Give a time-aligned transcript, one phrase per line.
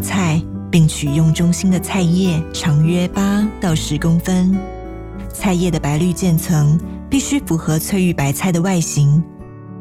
[0.00, 4.56] 菜，并取用中心的菜叶，长约八到十公分。
[5.32, 6.78] 菜叶的白绿渐层
[7.08, 9.22] 必须符合翠玉白菜的外形。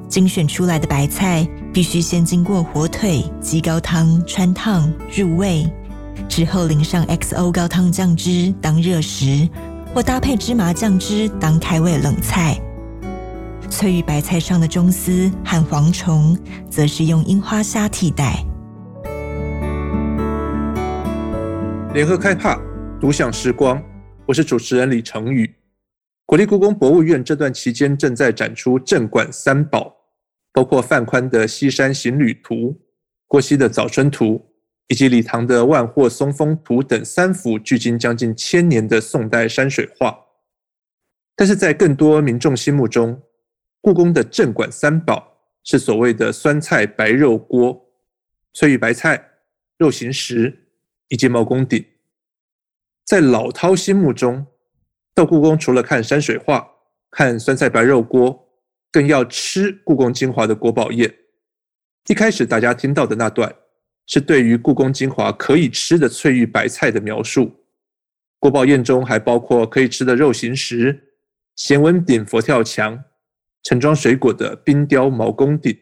[0.08, 5.70] 精选出来的白菜必须先经过火腿鸡高汤汆烫入味，
[6.30, 9.50] 之后淋上 XO 高汤酱汁当热食，
[9.94, 12.58] 或搭配芝麻酱汁当开胃冷菜。
[13.70, 16.38] 翠玉白菜上的中丝和蝗虫，
[16.70, 18.42] 则是用樱花虾替代。
[21.98, 22.62] 联合开帕，
[23.02, 23.84] 独享时光。
[24.28, 25.52] 我是主持人李成宇。
[26.28, 29.98] 国立故宫博物院这段期间正在展出镇馆三宝，
[30.54, 32.56] 包括范宽的《西山行旅图》、
[33.26, 34.26] 郭熙的《早春图》，
[34.90, 40.16] 以及李唐的《万壑松风图》等三幅距今将近千年的宋代山水画。
[41.36, 43.20] 但是在更多民众心目中，
[43.82, 47.90] 故宫的镇馆三宝是所谓的酸菜白肉锅、
[48.54, 49.32] 翠玉白菜、
[49.80, 50.56] 肉形石
[51.08, 51.84] 以及毛公鼎。
[53.08, 54.46] 在老饕心目中，
[55.16, 56.70] 到故宫除了看山水画、
[57.10, 58.50] 看酸菜白肉锅，
[58.92, 61.16] 更要吃故宫精华的国宝宴。
[62.10, 63.56] 一开始大家听到的那段，
[64.06, 67.64] 是对于故宫精华可以吃的翠玉白菜的描述。
[68.40, 71.14] 国宝宴中还包括可以吃的肉形石、
[71.56, 73.06] 咸文鼎佛跳墙。
[73.64, 75.78] 盛装水果的冰雕毛公鼎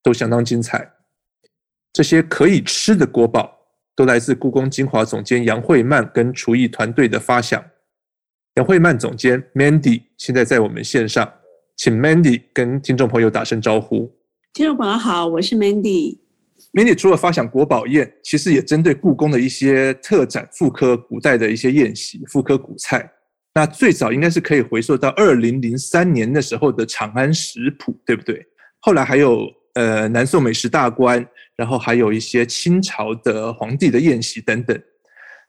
[0.00, 0.92] 都相当精彩。
[1.92, 3.61] 这些可以吃的国宝
[3.94, 7.62] 都来自故宫精华总监杨惠曼跟厨艺团队的发想。
[8.54, 11.30] 杨惠曼总监 Mandy 现在在我们线上，
[11.76, 14.10] 请 Mandy 跟听众朋友打声招呼。
[14.54, 16.18] 听众朋友好，我是 Mandy。
[16.72, 23.10] Mandy 除了发想国宝宴，其实也针对故宫的一些特展复刻古代的一些宴席，复刻古菜。
[23.54, 28.42] 那最早应该是可以回溯到二零零三年的时候的《长安食谱》，对不对？
[28.80, 31.22] 后来还有呃南宋美食大观，
[31.56, 34.78] 然后还有一些清朝的皇帝的宴席等等。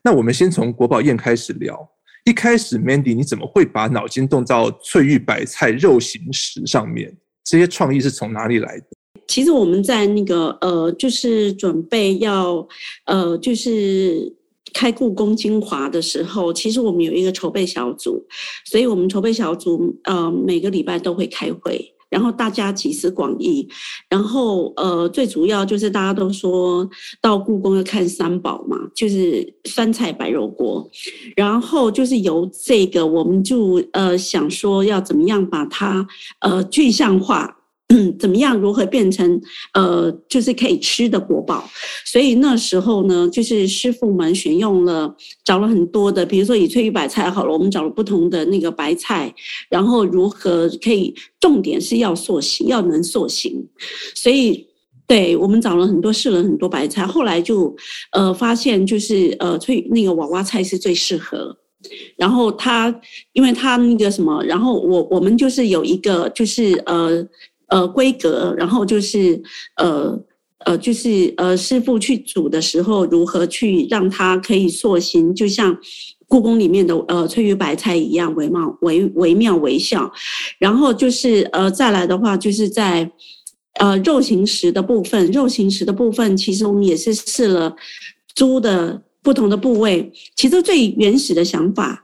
[0.04, 1.90] 那我们先从国宝宴开始聊。
[2.26, 7.16] 一开始，Mandy，你怎么会把脑筋动到翠玉白菜肉形石上面？
[7.44, 8.86] 这些创意是从哪里来的？
[9.28, 12.68] 其实我们在那个呃，就是准备要
[13.06, 14.36] 呃，就是。
[14.74, 18.26] 开故宫精华的时候，其实我们有一个筹备小组，
[18.66, 23.68] 所以我们筹备小组呃每个礼拜都会开会，然后大家集思广益，
[24.08, 26.88] 然后呃最主要就是大家都说
[27.20, 30.88] 到故宫要看三宝嘛，就是酸菜白肉锅，
[31.36, 36.08] 然后就是由这个我们就呃想说要怎么样把它
[36.42, 37.58] 呃具象化。
[37.94, 38.58] 嗯， 怎么样？
[38.58, 39.40] 如何变成
[39.74, 41.70] 呃，就是可以吃的国宝？
[42.06, 45.16] 所以那时候呢，就是师傅们选用了，
[45.46, 49.34] 找了很多的，比如说以翠玉白菜好了，我们找了不同的那个白菜，
[49.70, 51.14] 然后如何可以？
[51.40, 53.68] 重点是要塑形，要能塑形。
[54.16, 54.66] 所以，
[55.06, 57.76] 对我们找了很多，试了很多白菜，后来就
[58.14, 61.58] 呃发现，就是呃翠那个娃娃菜是最适合。
[62.16, 62.98] 然后他，
[63.34, 67.28] 因为他那个什么，然后我我们就是有一个，就是呃。
[67.68, 69.42] 呃，规格，然后就是
[69.78, 70.20] 呃
[70.66, 75.76] 呃，就是呃，师傅去煮的时候，如何去让它可以塑形，就像
[76.28, 80.12] 故宫里面的呃翠玉白菜一样，惟妙惟惟妙惟肖。
[80.60, 83.10] 然后就是呃，再来的话，就是在
[83.80, 87.76] 呃肉形石的部分，肉形石的部分，其实我们也是试了
[88.36, 90.12] 猪的不同的部位。
[90.36, 92.04] 其实最原始的想法，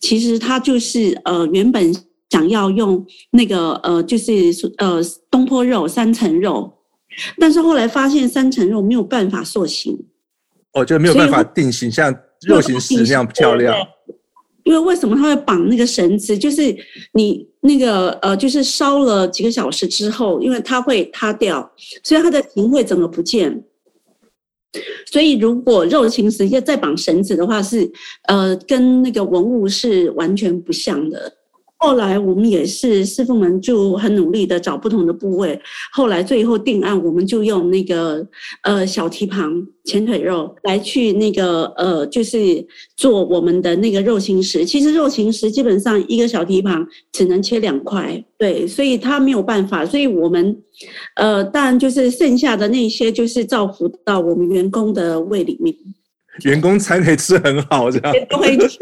[0.00, 1.92] 其实它就是呃原本。
[2.30, 4.32] 想要用那个呃，就是
[4.78, 5.00] 呃
[5.30, 6.72] 东坡肉三层肉，
[7.38, 9.98] 但是后来发现三层肉没有办法塑形，
[10.72, 12.14] 哦，就没有办法定型，像
[12.46, 13.74] 肉形石那样漂亮。
[14.64, 16.36] 因为为什么它会绑那个绳子？
[16.36, 16.76] 就是
[17.14, 21.72] 你那个呃，就是烧了几个小时之后，因为它会塌掉，
[22.02, 23.64] 所以它的形会整个不见。
[25.10, 27.90] 所以如果肉形石要再绑绳子的话，是
[28.24, 31.37] 呃跟那个文物是完全不像的。
[31.80, 35.58] 后来我们也是师傅们就很努力的找不同的部位，
[35.92, 38.26] 后来最后定案，我们就用那个
[38.62, 42.66] 呃小蹄膀前腿肉来去那个呃就是
[42.96, 44.64] 做我们的那个肉形石。
[44.64, 49.86] 其实肉形石基本上一个小蹄膀只能切两块，对，所以它没有办法。
[49.86, 50.60] 所以我们
[51.14, 55.72] 呃当然就是剩下的那些就是造福到我们员工的胃里面。
[56.44, 58.14] 员工餐可以吃很好，这样。
[58.28, 58.78] 都会吃。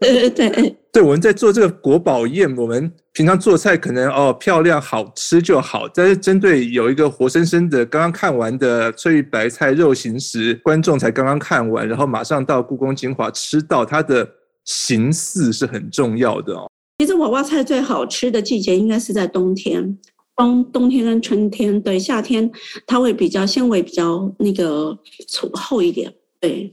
[0.00, 0.76] 对对对。
[0.92, 14.28] 对， 我们在做这个国宝宴，我们平常做菜可能哦漂亮好吃就好，但是针对有一个活生生的刚刚看完的翠玉白菜肉形石，观众才刚刚看完，然后马上到故宫精华吃到它的
[14.64, 16.70] 形似是很重要的哦。
[16.98, 19.98] 其实娃娃菜最好吃的季节应该是在冬天。
[20.36, 22.48] 冬冬天跟春天，对，夏天
[22.86, 24.96] 它会比较纤维比较那个
[25.26, 26.72] 粗厚一点，对。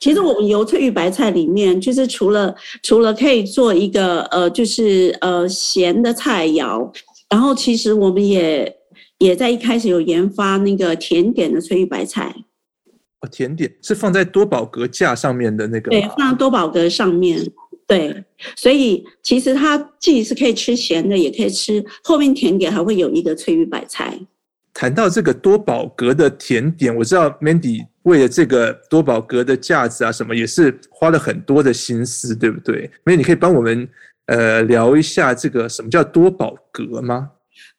[0.00, 6.90] 其实我们油翠玉白菜里面，就是除了除了可以做一个呃，就是呃咸的菜肴，
[7.28, 8.76] 然后其实我们也
[9.18, 12.34] 也在一开始有研发那个甜点的翠玉白菜。
[13.20, 15.90] 哦，甜点是放在多宝格架上面的那个？
[15.90, 17.40] 对，放在多宝格上面。
[17.84, 18.24] 对，
[18.56, 21.84] 所以其实它既是可以吃咸的，也可以吃。
[22.02, 24.18] 后面甜点还会有一个翠玉白菜。
[24.74, 33.88] 谈到这个多宝格的甜点，我知道 Mandy 为了这个多宝格的架子啊什么，也是花了很多的心思，对不对所以你可以帮我们
[34.26, 37.30] 呃聊一下这个什么叫多宝格吗？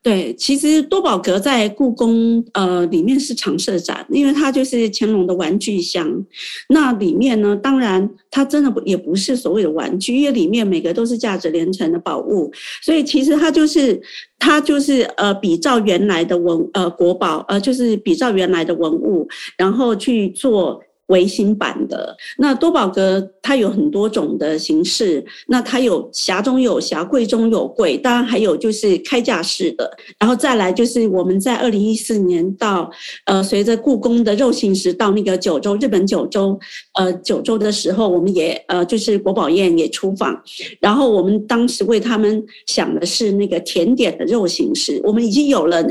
[0.03, 6.25] 对，其实多宝格在故宫呃里面是常设展，因为它就是乾隆的玩具箱。
[6.67, 12.51] 那里面呢，当然它真的不也不是所谓的玩具，因为里面每个都是价值连城的宝物，
[12.81, 14.01] 所以其实它就是
[14.37, 19.25] 它就是呃比照原来的文呃国宝呃就是比照原来的文物，
[19.57, 20.83] 然后去做。
[21.07, 25.23] 维新版的那多宝格，它有很多种的形式。
[25.47, 29.89] 那它有匣中有匣，柜中有柜，当然还有就是开架式的。
[30.17, 32.89] 然后再来就是我们在二零一四年到
[33.25, 36.57] 呃，随着故宫的肉形石到那个九州日本九州
[36.93, 40.41] 呃九州的时候，我们也呃就是国宝宴也出访。
[40.79, 45.85] 然后我们当时为他们想的是那个甜点的肉形石，我们已经有了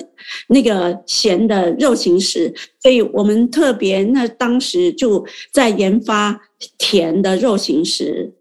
[0.48, 2.52] 那个咸的肉形石。
[2.82, 6.40] 所以我们特别，那当时就在研发
[6.78, 8.32] 甜的肉形石。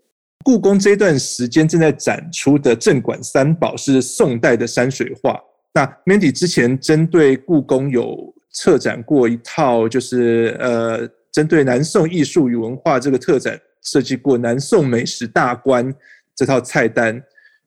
[0.43, 5.39] 故宫这段时间正在展出的镇馆三宝是宋代的山水画。
[5.75, 15.93] 那 Mandy 之前针对故宫有策展过一套，就是呃，针对南宋艺术与文化这个特展设计过南宋美食大观
[16.35, 17.21] 这套菜单。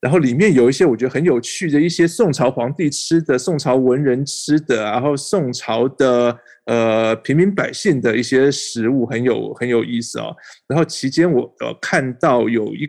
[0.04, 10.36] 然后里面有一些我觉得很有趣的一些宋朝皇帝吃的、宋朝文人吃的，然后宋朝的呃平民百姓的一些食物，很有很有意思哦。
[10.68, 12.86] 然后期间我呃看到有一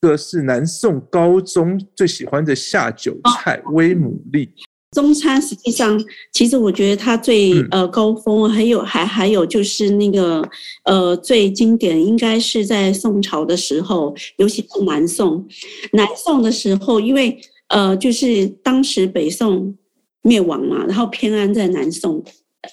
[0.00, 4.50] 个是南宋高宗最喜欢的下酒菜威牡蛎。
[4.92, 6.02] 中餐实际上，
[6.32, 10.48] 其实我觉得它最呃高峰，还有还还有就是那个
[10.84, 15.46] 呃最经典，应该是在宋朝的时候，尤其是南宋。
[15.92, 17.38] 南宋的时候，因为
[17.68, 19.76] 呃就是当时北宋
[20.22, 22.24] 灭亡嘛，然后偏安在南宋，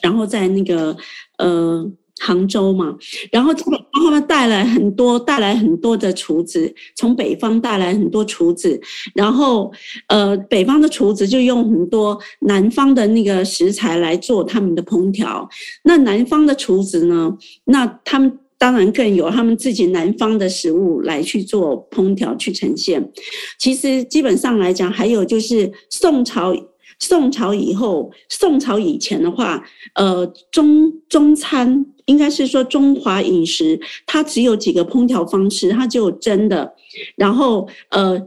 [0.01, 0.95] 然后在那个
[1.37, 1.91] 呃。
[2.19, 2.95] 杭州嘛，
[3.31, 3.69] 然后他
[4.11, 8.79] 们带来很多，带来很多的厨子，从北方带来很多厨子，
[9.15, 9.71] 然后
[10.07, 15.49] 呃，北方的厨子就用很多南方的那个食材来做他们的烹调。
[15.83, 23.11] 那南方的厨子呢，那他们当然更有他们自己南方的食物来去做烹调去呈现。
[23.57, 26.55] 其实基本上来讲，还有就是宋朝。
[26.99, 29.61] 宋朝以后，宋朝以前的话，
[29.95, 36.73] 呃，中中餐应该是说中华饮食，它只有几个烹调方式，它只有蒸的，
[37.15, 38.21] 然后呃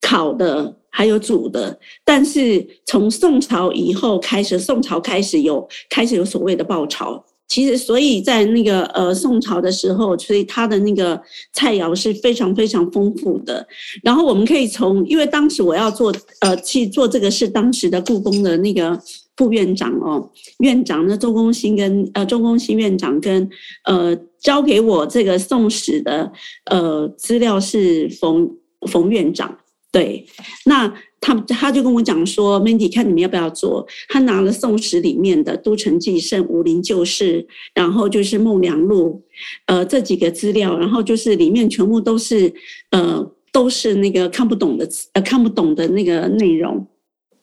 [0.00, 1.78] 烤的，还有煮的。
[2.04, 7.24] 但是从宋朝以后开始，宋朝开始有开始有所谓的爆炒。
[7.48, 11.20] 其实，所以在那个呃宋朝的时候，所以它的那个
[11.52, 13.66] 菜肴是非常非常丰富的。
[14.04, 18.96] 然后我们可以从，因为当时我要做呃去做这个是当时的故宫的那个
[19.36, 23.48] 副院长哦，院长呢周公新跟呃周公新院长跟
[23.84, 26.32] 呃交给我这个宋史的
[26.70, 28.50] 呃资料是冯
[28.90, 29.58] 冯院长，
[29.92, 30.26] 对，
[30.66, 30.92] 那。
[31.22, 33.86] 他他就跟我讲说，Mandy，看你们要不要做？
[34.08, 37.42] 他拿了《宋史》里面的《都城纪胜》《武林旧事》，
[37.74, 39.22] 然后就是《孟良录》，
[39.66, 42.50] 呃，这几个资料，然后就是里面全部都是
[42.92, 46.86] 呃都是那个看不懂的呃看不懂的那个内容。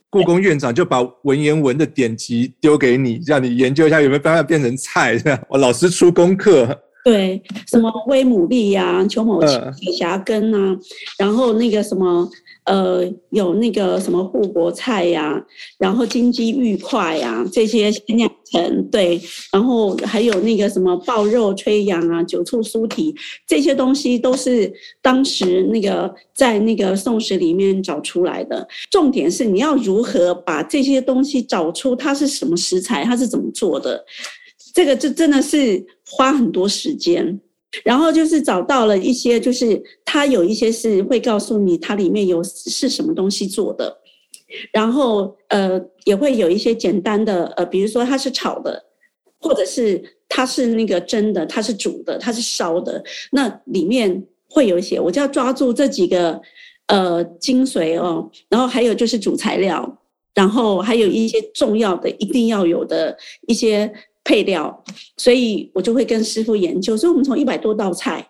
[0.09, 6.67] 故宫院长就把文言文的典籍丢给你，让你研究一下有没有办法变成菜，这样我老师出功课。
[7.03, 10.75] 对，什么威姆利呀、啊、邱某清水霞根啊，
[11.17, 12.29] 然后那个什么。
[12.67, 15.41] 呃，有那个什么护国菜呀、
[15.79, 19.19] 然后金鸡玉块呀，这些酿成对，
[19.53, 23.15] 然后还有那个什么爆肉炊羊啊，酒醋酥蹄
[23.47, 24.71] 这些东西都是
[25.01, 28.67] 当时那个在那个宋史里面找出来的。
[28.91, 34.03] 重点是你要如何把这些东西找出它是什么食材，它是怎么做的，
[34.73, 37.39] 这个就真的是花很多时间。
[37.83, 43.97] 然后就是找到了一些，就是它有一些是会告诉你它里面有是什么东西做的，
[44.71, 48.85] 然后呃也会有一些简单的呃，比如说它是炒的，
[49.39, 56.41] 或者是它是那个蒸的，它是煮的，它是烧的，那里面会有一些，我就要抓住这几个
[56.87, 59.97] 呃精髓哦，然后还有就是主材料。
[60.33, 63.91] 然后还有一些重要的、一定要有的一些
[64.27, 64.83] 配料，
[65.15, 66.97] 所以我就会跟师傅研究。
[66.97, 68.27] 所以我们从一百多道菜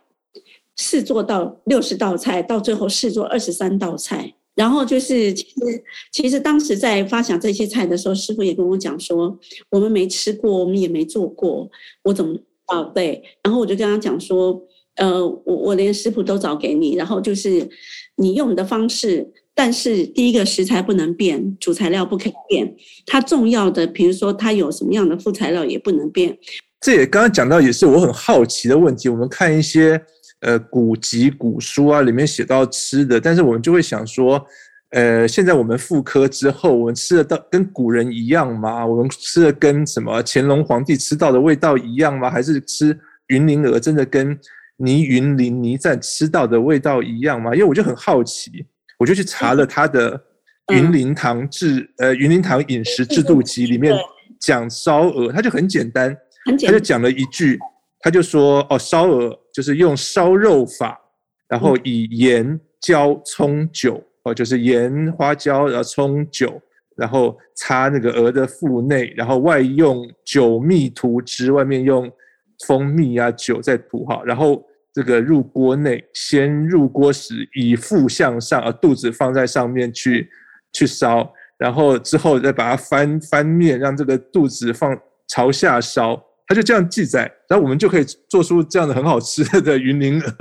[0.76, 4.36] 试做到六十道菜，到最后试做二十三道菜。
[4.54, 9.36] 然后就是，其实其实当时在发想这些菜的时候，师傅也跟我讲说，
[9.72, 11.68] 我们没吃过，我们也没做过，
[12.04, 12.84] 我怎么啊？
[12.94, 14.62] 对，然后我就跟他讲说，
[14.98, 17.68] 呃，我我连食谱都找给你，然后就是
[18.16, 22.74] 你用你的方式，但是第一个食材不能变，主材料不可以变，
[23.06, 26.38] 它重要的，比如说它有什么样的副材料也不能变。
[26.80, 29.10] 这也刚刚讲到，也是我很好奇的问题。
[29.10, 30.02] 我们看一些。
[30.42, 34.40] 呃，古籍、古书啊，里面写到吃的，但是我们就会想说，
[34.92, 38.86] 呃，现在我们复刻之后，我们吃的到跟古人一样吗？
[38.86, 42.30] 我们吃的跟什么乾隆皇帝吃到的味道一样吗？
[42.30, 42.96] 还是吃
[43.30, 44.38] 云林鹅真的跟
[44.76, 47.56] 倪云林倪瓒吃到的味道一样吗？
[47.56, 48.64] 因为我就很好奇，
[48.98, 50.18] 我就去查了他的
[50.74, 53.96] 《云林堂制》呃，《云林堂饮食制度集》里面
[54.40, 57.60] 讲烧鹅，他就很简单，他就讲了一句。
[58.00, 60.98] 他就说：“哦，烧鹅就是用烧肉法，
[61.50, 66.62] 然后以盐、椒、葱、酒，哦，就是盐、花椒，然后葱、酒，
[66.96, 72.10] 然后擦那个鹅的腹内，然后外用酒蜜涂汁，外面用
[72.68, 74.64] 蜂蜜啊酒再涂好，然后
[74.98, 80.28] 这个入锅内，先入锅时以腹向上，啊，肚子放在上面去
[80.74, 90.32] 去烧，然后之后再把它翻翻面，让这个肚子放朝下烧。”他就这样记载，然后我们就可以做出这样的很好吃的云林鹅。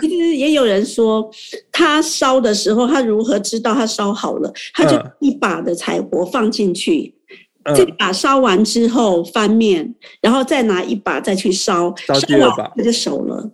[0.00, 1.30] 其实也有人说，
[1.70, 4.50] 他烧的时候，他如何知道他烧好了？
[4.72, 7.14] 他就一把的柴火放进去，
[7.64, 13.50] 嗯、这把烧完之后翻面，然后再拿一把再去烧，烧第二把他就熟了。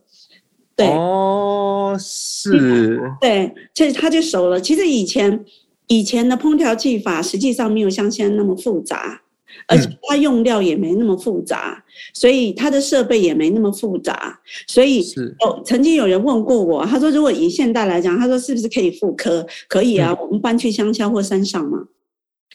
[0.76, 4.60] 对，哦，是，对，其实他就熟了。
[4.60, 5.44] 其实以前
[5.86, 9.22] 以前的烹调技法实际上没有像现在那么复杂。
[9.68, 15.02] 而且它用料也没那么复杂，嗯、所以它的设备也没那么复杂，所以
[15.40, 19.46] 哦，曾经有人问过我，他说如果以现代来讲，他说是不是可以复刻？
[19.66, 21.84] 可以啊，嗯、我们搬去乡下或山上嘛。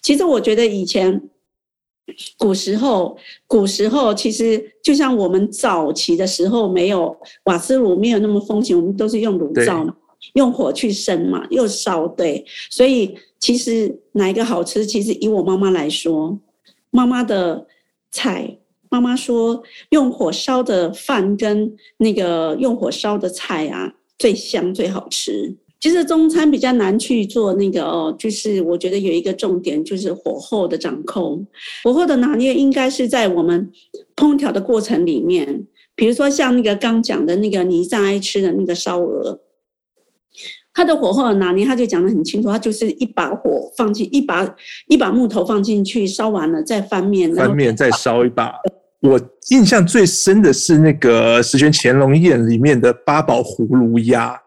[0.02, 1.20] 其实我觉得以前
[2.38, 7.16] 古时候，古时候其实就像我们早期的时候，没有
[7.46, 9.96] 瓦斯炉，没有那么风行，我们都是用炉灶嘛，
[10.34, 12.46] 用火去生嘛，又烧，对。
[12.70, 14.86] 所以其实哪一个好吃？
[14.86, 16.40] 其实以我妈妈来说。
[16.94, 17.66] 妈妈的
[18.12, 18.58] 菜，
[18.90, 25.56] 妈妈说用火烧的饭跟那个用火烧的菜啊，最香最好吃。
[25.82, 31.46] 其实中餐比较难去做那个哦，就是我觉得有一个重点就是火候的掌控，
[31.84, 33.70] 火候的拿捏应该是在我们
[34.16, 39.42] 烹调的过程里面，比如说像那个刚讲的那个倪瓒爱吃的那个烧鹅。
[40.74, 44.56] 它的火候的拿捏，他就讲得很清楚，它就是一把火放进一把
[44.88, 48.54] 一把木头放进去，烧完了再翻面，翻面再烧一把。
[49.02, 49.20] 我
[49.50, 54.40] 印象最深的是那个《十全乾隆宴》里面的八宝葫芦鸭。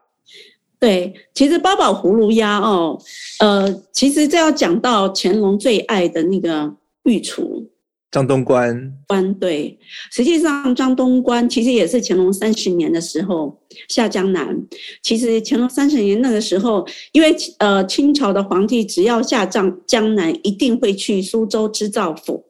[0.85, 3.01] 对，其实八宝葫芦鸭哦，
[3.41, 6.71] 呃，其实这要讲到乾隆最爱的那个
[7.05, 7.67] 御厨。
[8.11, 9.79] 张东官，官对，
[10.13, 14.55] 实际上张东官其实也是乾隆三十年的时候下江南。
[15.03, 22.45] 其实乾隆三十年那个时候，因为呃清朝的皇帝只要下江江南，一定会去苏州织造府。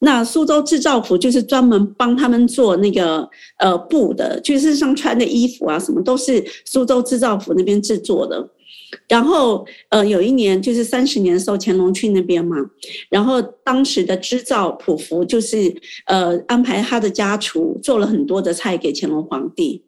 [0.00, 3.28] 那苏州织造府就是专门帮他们做那个
[3.58, 8.48] 呃布的，就是上穿的衣服啊什么都是苏州织造府那边制作的。
[9.06, 12.56] 然后，呃，有一年就是三十年的时候，乾隆去那边嘛。
[13.10, 15.74] 然后当时的织造普福就是
[16.06, 19.82] 呃安排他的家厨做了很多的菜给乾隆皇帝。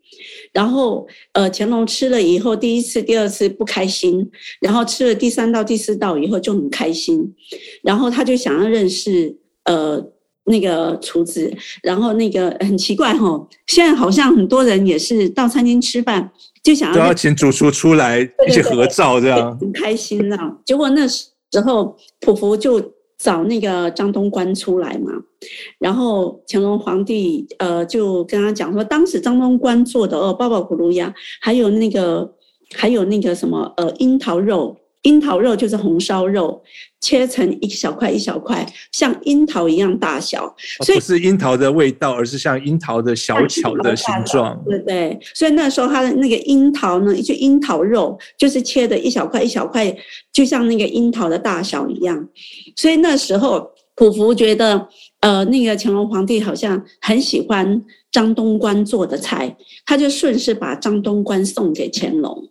[0.53, 4.29] 然后呃乾隆吃了以后，第一次、第二次不开心，
[4.61, 7.35] 然后吃了第三道、第四道以后就很开心。
[7.83, 10.05] 然后他就想要认识呃
[10.45, 11.53] 那个厨子。
[11.83, 16.31] 然后那个很奇怪哈、哦，现在好像很多人也是到餐厅吃饭。
[16.63, 20.59] 就想要都要请主厨出来一起合照，这样很开心啊。
[20.67, 21.25] 结果那时
[21.65, 22.79] 候普福就
[23.17, 25.11] 找那个张东官出来嘛，
[25.79, 32.31] 然后乾隆皇帝呃就跟他讲说，当时张东官做的哦，爆爆葫芦鸭，还有那个
[32.75, 34.77] 还有那个什么呃樱桃肉。
[35.03, 36.63] 樱桃肉就是红烧肉，
[37.01, 40.55] 切成一小块一小块，像樱桃一样大小。
[40.85, 44.63] 所以不是樱桃的味道，而是像樱桃的小巧的形状。
[44.67, 49.91] 对对，所以那时候它的那个樱桃呢，就樱桃肉就是切的一小块一小块，
[50.33, 52.29] 就像那个樱桃的大小一样。
[52.77, 54.87] 所以那时候普福觉得，
[55.21, 62.50] 呃，那个乾隆皇帝好像很喜欢张东官做的菜，他就顺势把张东官送给乾隆。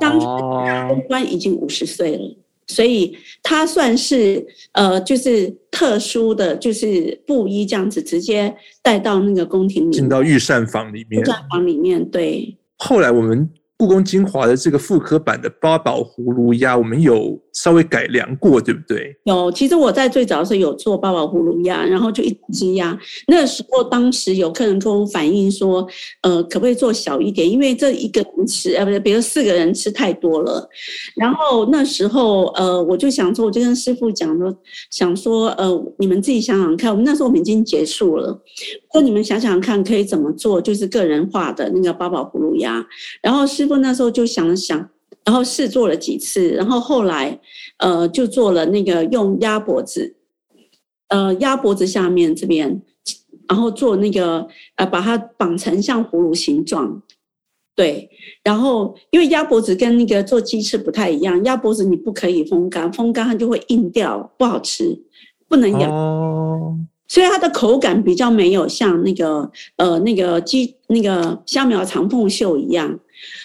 [0.00, 2.36] 当时张东官已经五十岁了，
[2.66, 11.22] 所以他算是呃，就是特殊的，就是布衣这样子，直接带到那个宫廷里面，进到御膳房里面。
[11.22, 12.56] 御膳房里面，对。
[12.78, 13.50] 后来我们。
[13.76, 19.16] 故宫精华的这个复刻版的八宝葫芦鸭，我们有稍微改良过，对不对？
[19.24, 22.98] 有，其实我在最早的时候有做八宝葫芦鸭，然后就一只鸭。
[23.28, 25.86] 那时候，当时有客人跟我反映说，
[26.22, 27.48] 呃，可不可以做小一点？
[27.48, 30.68] 因为这一个人吃，呃，不是，比如四个人吃太多了。
[31.14, 34.52] 然后那时候，呃，我就想说，我就跟师傅讲说，
[34.90, 38.36] 想说，呃，你们自己想想看，我们那时候我们已经结束了，
[38.92, 42.84] 说你们想想看，可以怎么做，就是个人化的那个八宝葫芦鸭。
[43.22, 44.90] 然后师傅那时候就想了想。
[45.24, 47.40] 然后试做了几次，然后后来，
[47.78, 50.16] 呃，就做了那个用鸭脖子，
[51.08, 52.82] 呃，鸭脖子下面这边，
[53.48, 57.02] 然后做那个，呃，把它绑成像葫芦形状，
[57.74, 58.10] 对。
[58.42, 65.02] 然后因为鸭脖子跟那个做鸡翅不太一样，鸭脖子你不可以风干，风干它就会硬掉，不好吃，
[65.48, 65.90] 不能咬。
[65.90, 66.78] 哦。
[67.08, 72.98] 所以它的口感比较没有像那个，呃，那个鸡那个虾苗长凤秀一样。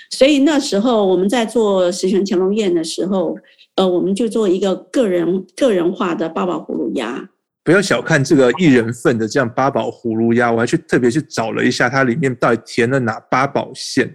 [0.10, 3.36] 所以那时候我们在做十全乾隆宴的时候，
[3.76, 7.30] 呃，我们就做一个个人个人化的八宝葫芦鸭。
[7.64, 14.08] 不要小看这个一人份的这样八宝葫芦鸭，我还去特别去找了一下，它里面到底填了哪八宝馅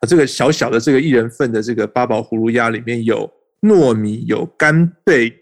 [0.00, 0.02] 啊？
[0.06, 3.30] 这个小小的这个一人份的这个八宝葫芦鸭里面有
[3.62, 5.32] 糯米、有干贝、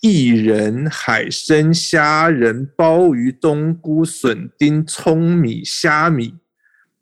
[0.00, 6.34] 薏仁、海参、虾仁、鲍鱼、冬菇、笋丁、葱米、虾米。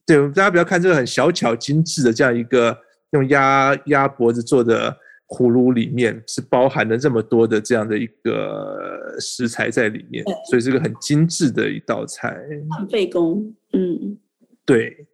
[0.06, 2.78] 对，大家不要看这个很小巧精致的这样一个
[3.10, 4.96] 用鸭鸭脖子做的
[5.26, 12.38] 葫芦，里面是包含了这么多的这样的一个食材在里面，所以是个很精致的一道菜。
[12.78, 14.16] 很费工，嗯，
[14.64, 15.06] 对。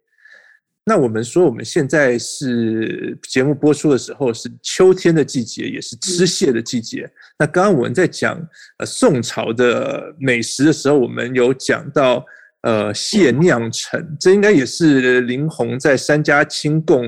[0.85, 7.01] 那我们说我们现在是节目播出的时候是秋天的季节，也是吃蟹的季节。
[7.05, 8.37] 嗯、那刚刚我们在讲
[8.77, 12.23] 呃宋朝的美食的时候，我们有讲到。
[12.63, 17.03] 呃，蟹酿橙，这应该也是林洪在《三家清供》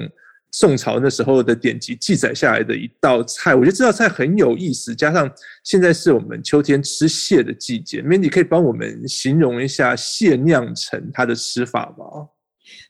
[0.52, 3.56] 宋朝那时候的典籍记载下来的一道菜。
[3.56, 5.32] 我觉得这道菜很有意思，加上
[5.64, 12.28] 现在是我们秋天吃蟹的季节，Mandy 可以帮我们形容一下蟹酿橙它的吃法吗？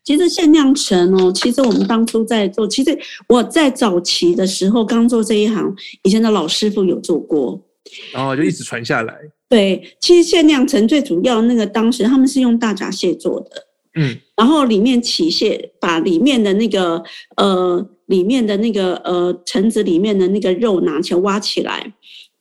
[0.04, 2.98] 其实蟹酿橙哦，其实我们当初在做，其实
[3.28, 7.64] 我在早期的时候刚做这一行，以前的老师傅有做过，
[8.12, 9.14] 然后就一直传下来。
[9.48, 13.50] 对，其实限量橙最主要那个当时他们是用大闸蟹做的，
[13.94, 17.04] 嗯，然后里面起蟹，把里面的那个
[17.38, 21.94] 呃里面的那个呃橙子里面的那个肉拿起来挖起来，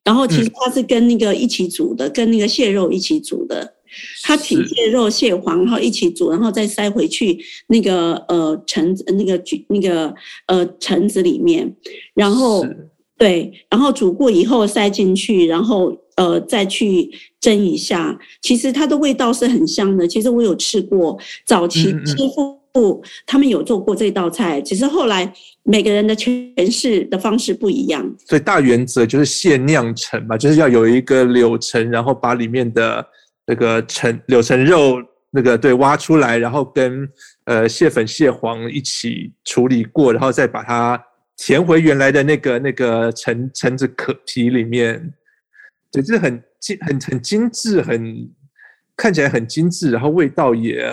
[0.02, 3.74] 然后其实它是跟那个一起煮的，嗯、跟那个蟹肉一起煮的，
[4.22, 10.14] 它起蟹肉蟹黄然后一起煮，然后再塞回去那个呃橙子那个那个
[10.46, 11.76] 呃橙子里面，
[12.14, 12.64] 然后
[13.18, 15.94] 对，然后煮过以后塞进去，然后。
[16.16, 20.06] 呃，再去蒸一下，其实它的味道是很香的。
[20.06, 22.16] 其实我有吃过，早期师
[22.72, 25.32] 傅他们有做过这道菜，只是后来
[25.64, 28.14] 每个人的诠释的方式不一样。
[28.28, 33.04] 所以大原则就是蟹酿橙嘛，就是要有一个柳橙，然后把里面的
[33.46, 37.08] 那个橙柳橙肉那个对挖出来，然后跟
[37.46, 41.00] 呃蟹粉蟹黄一起处理过，然后再把它
[41.36, 45.12] 填回原来的那个那个橙橙子壳皮里面。
[45.94, 48.28] 对，就是很精、很很精致，很
[48.96, 50.84] 看起来很精致，然后味道也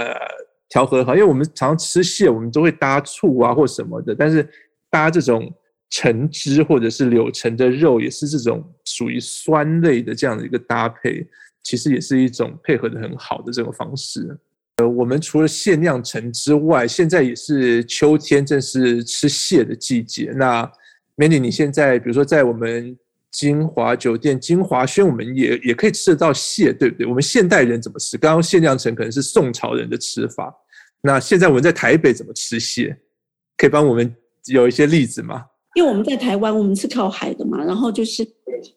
[0.70, 1.16] 调和好。
[1.16, 4.48] 因为我们常常吃蟹，我们都会搭醋啊或什么的，但是
[4.92, 5.52] 搭这种
[5.90, 11.28] 橙汁或者是柳橙的肉，也是这种属于酸类的这样的一个搭配，
[11.64, 14.38] 其实也是一种配合的很好的这种方式。
[14.78, 20.32] 呃，我们除了蟹酿橙之外，现在也是秋天，正是吃蟹的季节。
[20.36, 20.72] 那
[21.18, 22.96] Mandy，你现在比如说在我们。
[23.32, 27.08] 金华酒店、金华轩，我们也也可以吃得到蟹，对不对？
[27.08, 28.18] 我们现代人怎么吃？
[28.18, 30.54] 刚刚蟹酿成可能是宋朝人的吃法，
[31.02, 32.96] 那现在我们在台北怎么吃蟹？
[33.58, 34.14] 可以帮我们
[34.48, 35.46] 有一些例子吗？
[35.76, 38.28] 因为我们在台湾，我们是靠海的嘛，然后就是。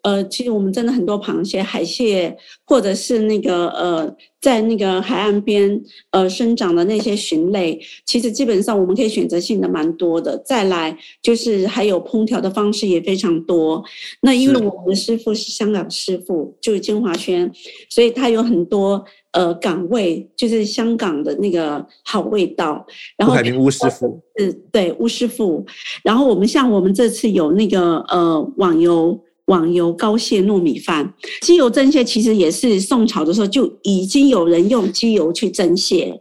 [0.00, 5.78] 呃，其实我们真的很多螃蟹、海蟹，或者是那个呃，在那个海岸边
[6.10, 10.38] 呃生长的那些蟳类，其实基本上我们可以选择性的蛮多的。
[10.38, 13.84] 再来就是还有烹调的方式也非常多。
[14.22, 17.52] 那因为我们的师傅是香港师傅，就是金华轩，
[17.90, 19.04] 所以他有很多
[19.34, 22.84] 呃港味，就是香港的那个好味道。
[23.18, 25.64] 然后，海明乌师傅，是对乌师傅。
[26.02, 29.20] 然后我们像我们这次有那个呃网游。
[29.48, 36.18] 网油高蟹糯米饭，鸡油蒸蟹其实也是宋朝的时候就已经有人用鸡油去蒸蟹，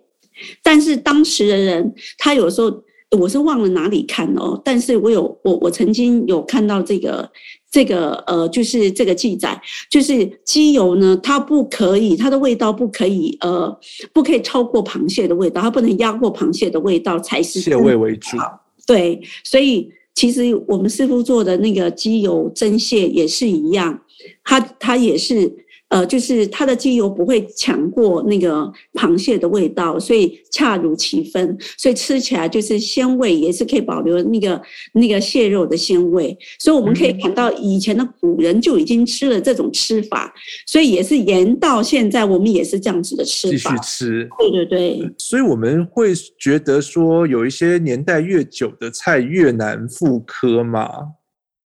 [0.62, 2.70] 但是当时的人他有时候
[3.14, 7.30] 我是忘了哪里看哦，但是我有我我曾经有看到这个
[7.72, 13.76] 这个呃，就是这个记载，就是鸡油呢，它不可以，它的味道不可以呃，
[14.12, 18.38] 不可以超过螃蟹的味道，它不能压过螃蟹的味道才是蟹味为主。
[18.86, 24.02] 对，所以其实我们师傅做的那个鸡油蒸蟹也是一样，
[24.44, 25.63] 它它也是。
[25.94, 34.60] 呃，就是它的鸡油不会抢过那个螃蟹的味道，所以恰如其分，所以吃起来就是鲜味，也是可以保留那个
[34.94, 36.36] 那个蟹肉的鲜味。
[36.58, 40.34] 所以我们可以看到以前的古人就已经吃了这种吃法，
[40.66, 43.78] 所以也是延到现在，我们也是这样子的吃法。
[43.78, 45.14] 继续吃，对对对。
[45.20, 50.90] 所以我们会觉得说，有一些年代越久的菜越难复刻嘛？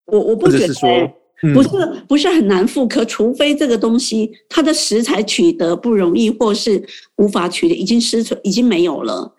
[0.07, 0.73] 我我不觉得。
[1.53, 1.69] 不是
[2.07, 6.81] 不是很难复刻，除非这个东西它的食材取得不容易，或是
[7.17, 9.33] 无法取得，已经失传，已经没有了。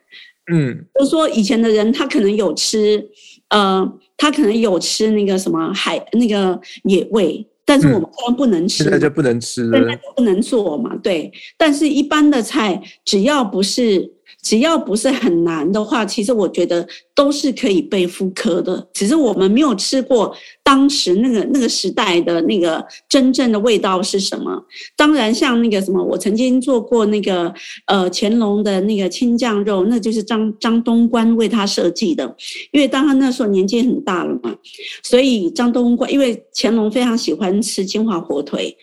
[0.53, 3.05] 嗯，就是说以前的人他可能有吃，
[3.49, 10.95] 呃，他可能有吃那个什么海那个野味，但是我们现在不能吃，现在就不能吃了，现在就不能做嘛。
[11.03, 14.13] 对，但是一般的菜只要不是。
[14.43, 18.89] 只要不是很难的话，其实我觉得都是可以被复刻的。
[18.93, 24.63] 只是我们没有吃过当时那个那个时代的那个真正的味道是什么。
[24.97, 27.53] 当然，像那个什么，我曾经做过那个
[27.87, 32.37] 呃乾隆的那个青酱肉，那就是张张东官为他设计的。
[32.73, 34.55] 因为当他那时候年纪很大了嘛，
[35.03, 38.77] 所以张东官因为乾隆非常喜欢吃金华火腿。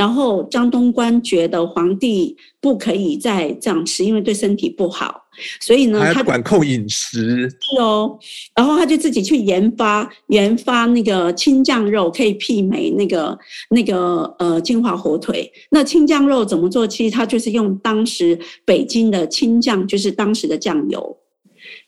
[0.00, 5.24] 然后张东官觉得皇帝不可以再这样吃，因为对身体不好，
[5.60, 7.50] 所以呢，他管控饮食。
[7.50, 8.18] 是哦，
[8.56, 15.52] 然后他就自己去研发研发那个青酱肉，可以媲美那个那个呃金华火腿。
[15.70, 16.86] 那青酱肉怎么做？
[16.86, 21.14] 其实他就是用当时北京的青酱，就是当时的酱油，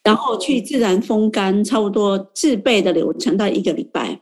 [0.05, 4.20] 然后去自然风干，差不多制备的流程到一个礼拜。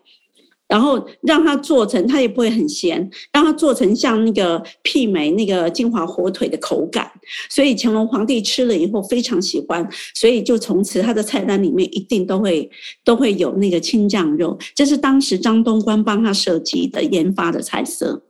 [0.71, 7.11] 然后让它做成，它也不会很咸，让它做成像那个媲美那个金华火腿的口感，
[7.51, 12.71] 所以乾隆皇帝吃了以后非常喜欢，所以就从此他的菜单里面一定都会
[13.05, 18.23] 都会有那个青酱肉，这是当时张东官帮他设计的研发的菜色，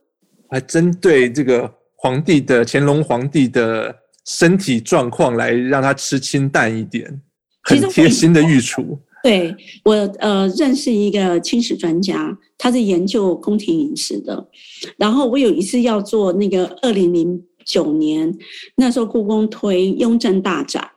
[0.48, 7.20] 还针对这个皇帝的乾隆皇帝的身体状况来让他吃清淡一点，
[7.64, 8.98] 很贴心的御厨。
[9.22, 9.54] 对，
[9.84, 14.48] 我呃认识一个清史专家，他是研究宫廷饮食的。
[14.96, 18.34] 然后我有一次要做那个二零零九年，
[18.76, 20.88] 那时候故宫推雍正大展，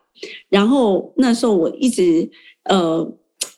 [0.49, 2.29] 然后那时候我一直
[2.69, 3.05] 呃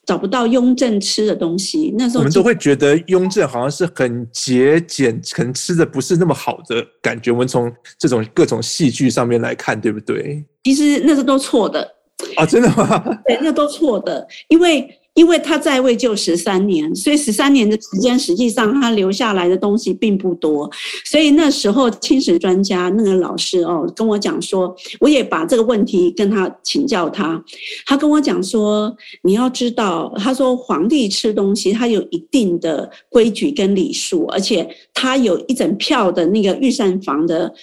[0.03, 1.93] 找不到雍正吃的东西。
[1.95, 7.31] 那时候我们都会觉得雍正好像是很节俭，可能吃的不是那么好的感觉。
[7.31, 10.43] 我们从这种各种戏剧上面来看，对不对？
[10.63, 11.94] 其实那是都错的。
[12.35, 13.21] 啊，真的吗？
[13.25, 14.99] 对，那都错的，因为。
[15.15, 20.69] 因为他在位就十三年，所以十三年的时间，实际上他留下来的东西并不多。
[21.05, 27.41] 所以那时候清史专家那个老师哦，跟我讲说，我也把这个问题跟他请教他。
[27.85, 37.53] 他跟我讲说，你要知道，他说皇帝吃东西，他有一定的规矩跟礼数，而且他有一整票的那个御膳房的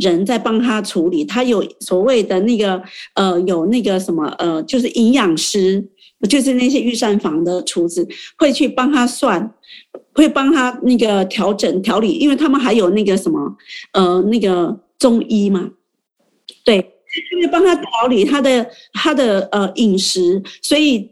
[0.00, 2.82] 人在帮他处理，他有所谓的那个
[3.14, 5.86] 呃，有那个什么呃，就是营养师。
[6.28, 8.06] 就是那些御膳房的厨子
[8.36, 9.54] 会去帮他算，
[10.12, 13.56] 会帮他那个调整调理，因为他们还有那个什么，
[13.92, 15.70] 呃，那个中医嘛，
[16.64, 21.10] 对，就是帮他调理他的他的呃饮食，所以。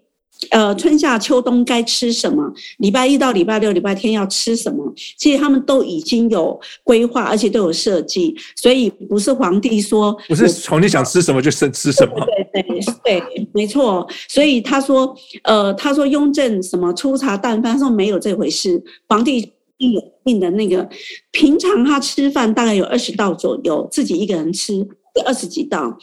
[0.50, 2.42] 呃，春夏秋冬该吃什么？
[2.78, 4.92] 礼拜一到礼拜六、礼拜天要吃什么？
[5.18, 12.14] 其实他们都已经有规划，而且都有设计，所以不是皇帝说，不是皇帝想吃什么就生吃什么。
[12.52, 14.08] 对对对，对，没错。
[14.28, 18.82] 所以他说，呃，他说雍正什么粗茶淡饭，他说没有这回事。
[19.08, 19.42] 皇帝
[19.76, 20.88] 定有定的那个，
[21.30, 24.86] 平常他吃饭大概有二十道左右，自己一个人吃
[25.26, 25.98] 二十几道。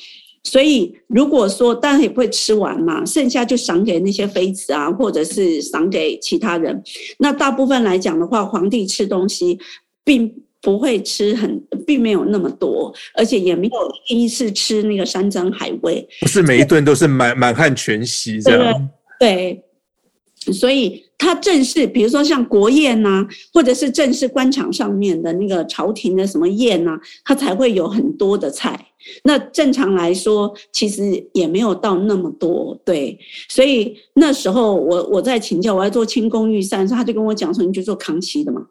[0.49, 6.81] 所以，如果说当然也不会吃完嘛，剩下就赏给那些妃子啊，或者是赏给其他人。
[7.19, 9.60] 那大部分来讲的话，皇帝吃东西
[10.05, 16.07] 并不会吃很，并没有那么多，而且也没有第一次吃那个山珍海味。
[16.21, 18.89] 不是每一顿都是满满汉全席这样。
[19.19, 19.62] 对，
[20.53, 28.80] 所以他正式，比如说像国宴呐、或者是正式官场上面的那个朝廷的什么宴呐、他才会有很多的菜。
[29.23, 33.17] 那正常来说，其实也没有到那么多，对。
[33.47, 38.62] 所以那时候我我在请教，我要做清宫御膳，他就跟我讲说，你就做康熙的嘛。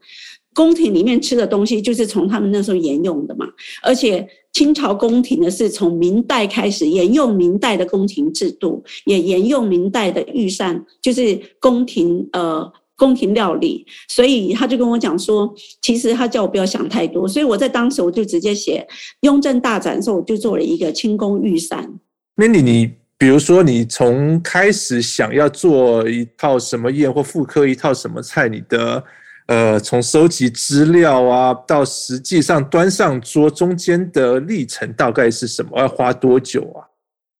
[0.55, 3.47] 宫廷里面吃的东西就是从他们那时候沿用的嘛，
[3.83, 18.89] 而且清朝宫廷呢是从明代开始沿用明代的宫廷制度，也沿用明代的御膳，就是宫廷呃宫廷料理，所以他就跟我讲说，其实他叫我不要想太多，所以我在当时我就直接写
[19.21, 22.01] 雍正大展的时候，我就做了一个清宫御膳。
[22.37, 29.05] Mandy，你比如说你从开始想要做一套什么宴或复刻一套什么菜，你的。
[29.47, 35.79] 呃，从收集资料啊，到实际上端上桌，中间的历程大概是什么？
[35.79, 36.83] 要花多久啊？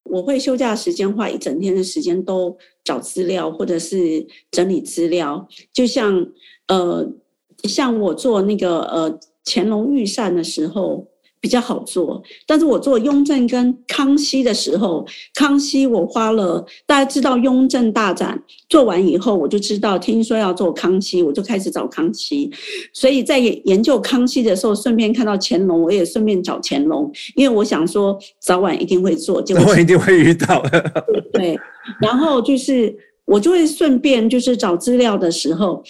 [0.03, 5.47] 我会休假时间花一整天的时间都找资料，或者是整理资料。
[5.73, 6.25] 就像
[6.67, 7.07] 呃，
[7.63, 11.07] 像我做那个呃乾隆御膳的时候。
[11.47, 22.51] 比较好做，但是我做雍正跟康熙的时候，康熙我花了，大家知道雍正大展做完以后，我就知道听说要做康熙，我就开始找康熙，
[22.91, 31.05] 所以在研究康熙的时候，顺便看到乾隆，我也顺便找乾隆，因为我想说早晚一定会做，就早晚一定会遇到的。
[31.31, 31.57] 对，
[32.01, 35.81] 然后就是我就会顺便就是找资料的时候。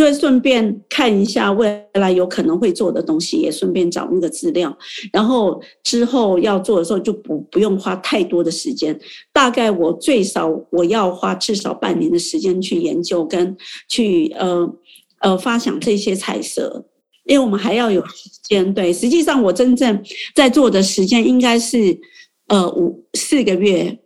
[0.00, 4.74] 就会顺便看一下未来有可能会做的东西，也顺便找那个资料，
[5.12, 8.98] 然后之后要做的时候就不不用花太多的时间。
[9.30, 13.54] 大概我最少我要花至少半年的时间去研究跟
[13.90, 14.66] 去呃
[15.20, 16.82] 呃发想这些彩色，
[17.26, 18.72] 因为我们还要有时间。
[18.72, 20.02] 对，实际上我真正
[20.34, 22.00] 在做的时间应该是
[22.46, 23.98] 呃五四个月，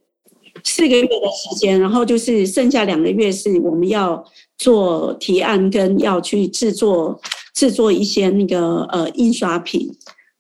[0.65, 4.25] 四个月的时间，然后就是剩下两个月是我们要。
[4.57, 7.21] 做提案跟要去制作
[7.57, 9.91] 制作一些那个呃印刷品，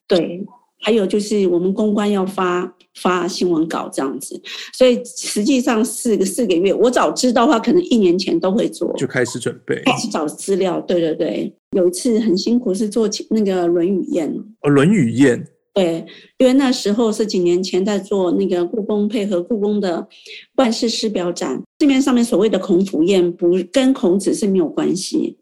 [0.07, 0.41] 对，
[0.81, 4.41] 还有就是我们公关要发发新闻稿这样子，
[4.73, 15.45] 所以实际上四个四个月，我早知道的话，可能一年前都会做，就开始准备，开始找资料，对对对，有一次很辛苦是做那个《论语宴》哦，《论语宴》。
[15.75, 16.07] 对，
[16.39, 20.07] 因为那时候是几年前在做那个故宫配合故宫的
[20.55, 25.37] 万世师表展，市面上面所谓的孔府宴不跟孔子是没有关系，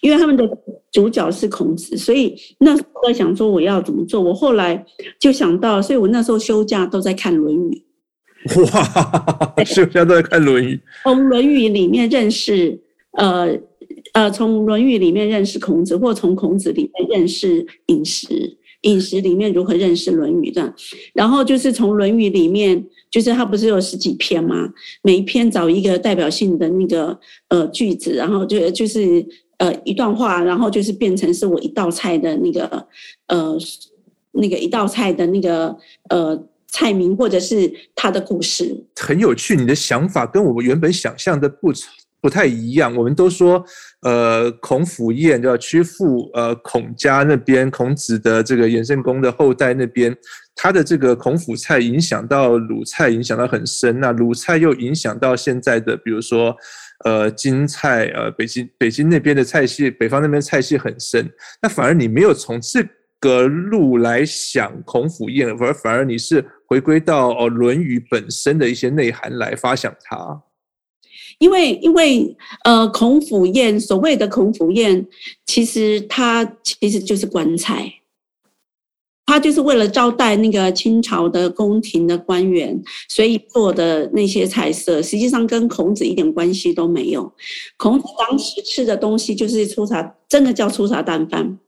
[0.00, 0.48] 因为他们的
[0.90, 4.82] 主角是孔子，所以那时候在想说我要怎么做，我后来
[5.20, 7.84] 就想到，所以我那时候休假都在看《论语》。
[8.72, 12.80] 哇，休假都在看《论语》，从《论语》里面认识
[13.18, 13.54] 呃
[14.14, 18.56] 呃，从《论语》里面认识孔子，或从孔子里面认识饮食。
[18.82, 20.74] 饮食里面如何认识《论语》的，
[21.12, 24.68] 然后就是从《论语》里面，就是它不是有十几篇吗？
[25.02, 32.86] 每一篇找一个代表性的那个呃句子，然后就就是呃一段话，然后就是变成是我一道菜的那个
[33.26, 33.56] 呃
[34.32, 35.76] 那个一道菜的那个
[36.10, 38.84] 呃菜名，或者是它的故事。
[39.00, 41.72] 很有趣，你的想法跟我们原本想象的不
[42.20, 42.94] 不太一样。
[42.94, 43.64] 我们都说。
[44.02, 50.16] 呃，孔府宴就要曲阜，呃，孔家那边，孔子的这个衍圣公的后代那边，
[50.54, 53.98] 他的这个孔府菜影响到鲁菜，影响到很深。
[53.98, 56.56] 那鲁菜又影响到现在的，比如说，
[57.04, 61.28] 呃，京菜，呃，北京北京那边的菜系，北方那边菜系很深。
[61.60, 70.40] 那反而你没有从这个路来想孔府宴，而反而你是回归到哦《论语》本身的一些内涵来发想它。
[71.38, 75.06] 因为，因为，呃，孔府宴所谓的孔府宴，
[75.46, 77.94] 其实它其实就是棺材，
[79.24, 87.32] 它就是为了招待那个清朝的宫廷的官员，所以做的那些菜色，实际上跟孔子一点关系都没有。
[87.76, 91.58] 孔子当时吃的东西就是粗茶，真的叫粗茶淡饭。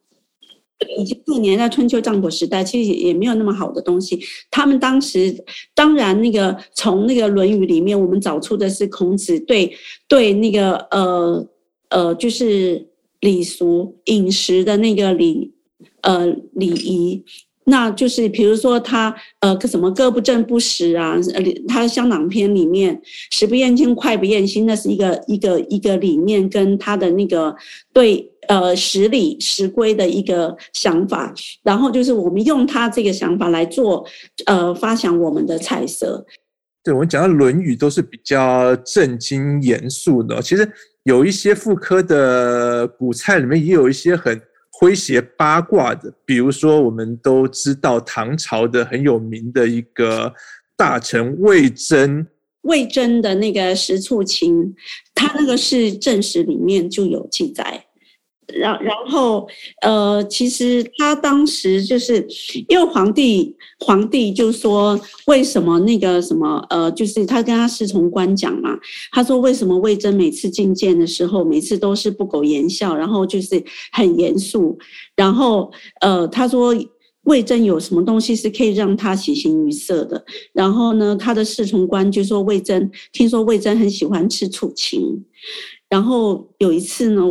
[0.96, 4.18] 以前那年在春秋战国时代，其实也没有那么好的东西。
[4.50, 5.34] 他们当时
[5.74, 9.70] 当然那个从那个《论语》里面，我们找出的是孔子对
[10.08, 11.46] 对那个呃
[11.90, 12.88] 呃，就是
[13.20, 15.52] 礼俗饮食的那个礼
[16.00, 17.22] 呃礼仪。
[17.64, 27.54] 那就是比如说他呃什么歌不正不食啊，呃他香囊篇里面食不厌精，脍不厌薪，那是一个一个一个理念跟他的那个
[27.92, 28.32] 对。
[28.50, 31.32] 呃，食礼食规的一个想法，
[31.62, 34.04] 然后就是我们用他这个想法来做，
[34.46, 36.26] 呃，发想我们的菜色。
[36.82, 40.68] 对，我们讲到《论语》都是比较正经严肃的，其实
[41.04, 44.36] 有一些妇科的古菜里面也有一些很
[44.80, 50.34] 诙谐八卦的，比如说我们都知道唐朝的很有名的一个
[50.76, 52.26] 大臣魏征，
[52.62, 54.74] 魏征的那个食醋青，
[55.14, 57.84] 他那个是正史里面就有记载。
[58.54, 59.48] 然然后
[59.82, 62.26] 呃，其实他当时就是
[62.68, 68.78] 因为皇帝，皇帝就说为什么那个什么呃，就是他跟他侍从官讲嘛，
[69.12, 74.78] 他说为什么魏征每次觐见的时候，每次都是不苟言笑，然后就是很严肃，
[75.16, 76.74] 然后呃，他说
[77.24, 85.24] 魏征有什么东西是可以让他喜形于色的，然后呢，他的侍从官就说魏征听说魏征很喜欢吃醋芹。
[85.90, 87.22] 然后有一次呢，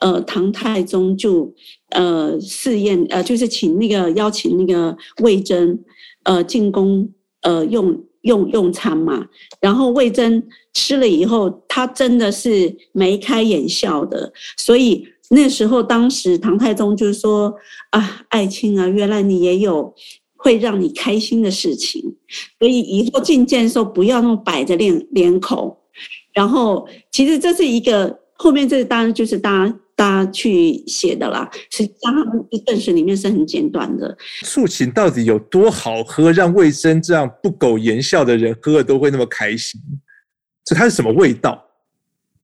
[0.00, 1.54] 呃，唐太宗就
[1.90, 5.78] 呃试验，呃，就是请那个邀请那个魏征，
[6.24, 7.08] 呃，进宫，
[7.42, 9.26] 呃，用用用餐嘛。
[9.60, 14.32] 然后魏征吃了以后，他真的是眉开眼笑的。
[14.56, 17.54] 所以那时候，当时唐太宗就说
[17.92, 19.94] ：“啊，爱卿啊，原来你也有
[20.36, 22.02] 会让你开心的事情。
[22.58, 25.76] 所以以后觐见的时候，不要那么摆着脸脸孔。”
[26.36, 31.50] 然后，其实这是一个后面这个当然就是大家大家去写的啦。
[31.70, 34.14] 实际上，他们正史里面是很简短的。
[34.42, 39.80] 素芹到底有多好喝，让魏征这样不苟言笑的人喝了都会那么开心？
[40.62, 41.64] 这它是什么味道？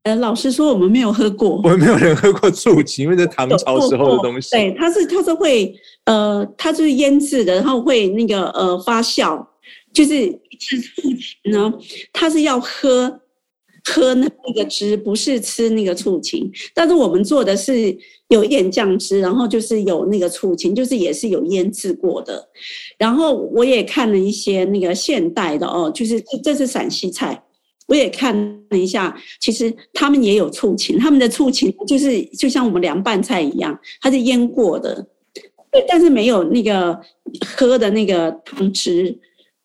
[0.04, 4.52] 呃，老实说，我们没有喝过，我们没有人喝过醋琴，因为在唐朝时候的东西。
[4.52, 5.74] 对，它是它是会
[6.06, 9.46] 呃，它就是腌制的，然后会那个呃发酵，
[9.92, 11.70] 就是吃醋琴呢，
[12.10, 13.18] 它是要喝。
[13.84, 17.96] 喝那个汁，不是吃那个醋芹，但是我们做的是
[18.28, 22.48] 有一点酱汁，然后就是有那个醋芹，就是也是有腌制过的。
[22.96, 27.42] 然后我也看了一些那个现代的哦，就是这这是陕西菜，
[27.88, 28.36] 我也看
[28.70, 35.04] 了一下，其实他们也有醋芹，他们的醋芹就是就像我们凉拌菜一样，它是腌过的，
[35.72, 36.98] 对，但是没有那个
[37.44, 39.18] 喝的那个汤汁。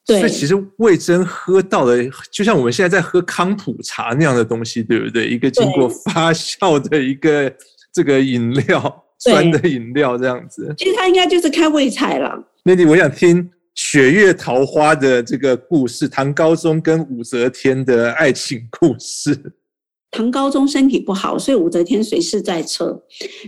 [0.08, 5.28] 对，所以其实魏征喝到的，就像我们现在在喝康普茶那样的东西，对不对？
[5.28, 7.54] 一个经过发酵的一个
[7.94, 10.74] 这个饮料， 酸的饮料这样子。
[10.78, 12.42] 其实它应该就是开胃菜了。
[12.64, 19.38] 那你我想听雪月桃花的这个故事，唐高宗跟武则天的爱情故事。
[20.12, 22.98] 唐高宗身体不好，所以武则天随侍在侧。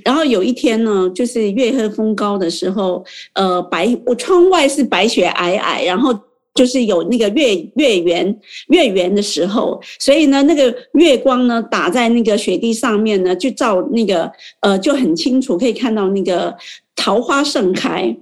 [0.04, 3.02] 然后有一天呢，就是月黑风高的时候，
[3.36, 6.20] 呃，白我窗外是白雪皑皑，然后。
[6.60, 16.54] 就是有那个月月圆月圆的时候，所以呢，那个月光呢打在那个雪地上面呢，就照那个呃就很清楚，可以看到那个
[16.98, 18.14] 桃花盛开。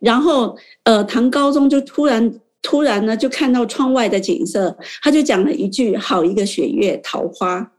[0.00, 7.70] 然后呃，唐高宗就突然突然呢就看到窗外的景色，他就讲了一句：“好一个雪月桃花。”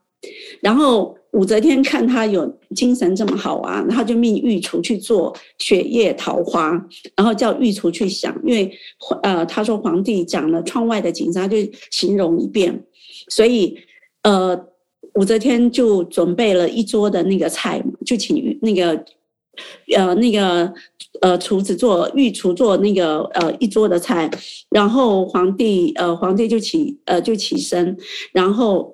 [0.62, 1.18] 然后。
[1.34, 6.72] 武则天看他有精神这么好啊，然后就命御厨去做雪夜桃花，
[7.16, 8.70] 然后叫御厨去想，因为
[9.24, 11.56] 呃他说皇帝讲了窗外的景色，他就
[11.90, 12.84] 形容一遍，
[13.30, 13.78] 所以
[14.24, 14.62] 呃
[15.14, 19.06] 武则天就准备了一桌的那个菜，就请那个
[19.96, 20.74] 呃那个
[21.22, 24.30] 呃厨子做御厨做那个呃一桌的菜，
[24.70, 27.96] 然后皇帝呃皇帝就起呃就起身，
[28.34, 28.94] 然后。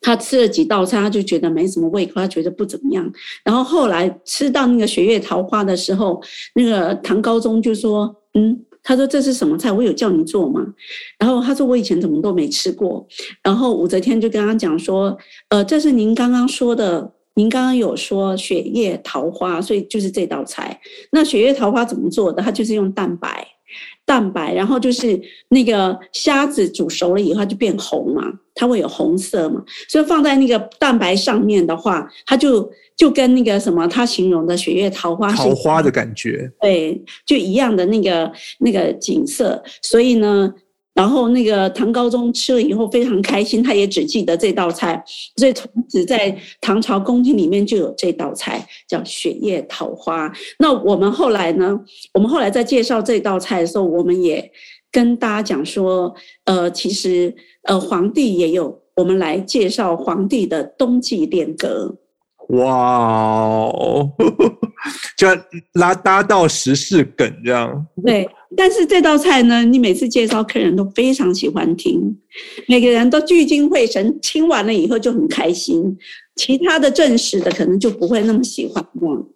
[0.00, 3.12] 他吃了几道菜，他就觉得没什么胃口，他觉得不怎么样。
[3.44, 6.20] 然后后来吃到那个雪月桃花的时候，
[6.54, 9.70] 那个唐高宗就说：“嗯，他说这是什么菜？
[9.70, 10.66] 我有叫你做吗？”
[11.20, 13.06] 然后他说：“我以前怎么都没吃过。”
[13.44, 15.16] 然后武则天就跟他讲说
[15.50, 20.80] ：“呃，这是您刚刚说的，您刚刚有说雪夜桃花，所以就是这道菜。
[21.12, 22.42] 那雪夜桃花怎么做的？
[22.42, 23.46] 它就是用蛋白。”
[24.10, 25.20] 蛋白，然后就是
[25.50, 28.24] 那个虾子煮熟了以后它就变红嘛，
[28.56, 40.52] 它会有红色嘛，所以放在那个蛋白上面的话，它就就跟那个什么他形容的雪月桃花桃花的感觉，对，就一样的那个那个景色，所以呢。
[40.92, 45.02] 然后那个唐高宗吃了以后非常开心，他也只记得这道菜，
[45.36, 50.30] 所以从此在唐朝宫廷里面就有这道菜叫雪夜桃花。
[50.58, 51.78] 那我们后来呢？
[52.12, 54.50] 我们后来在介绍这道菜的时候，我们也
[54.90, 56.12] 跟大家讲说，
[56.44, 61.96] 呃，其实呃皇帝也有，我们来介绍皇帝的冬季恋歌。
[62.48, 64.10] 哇哦，
[65.16, 65.36] 就要
[65.74, 67.86] 拉搭到时事梗这样。
[68.04, 68.28] 对。
[68.56, 72.16] 但是这道菜呢，你每次介绍客人都非常喜欢听，
[72.66, 75.96] 每个人都聚精会神，听完了以后就很开心。
[76.36, 79.26] 其他的正式的可能就不会那么喜欢了。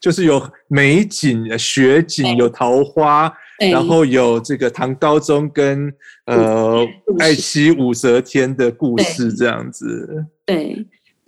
[0.00, 3.32] 就是有美景、雪景，有桃花，
[3.72, 5.92] 然后有这个唐高宗跟
[6.26, 6.86] 呃
[7.18, 10.24] 爱妻武则天的故事这样子。
[10.44, 10.86] 对，